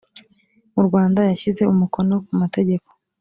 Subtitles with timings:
[0.73, 2.87] mu rwanda yashyize umukono ku mategeko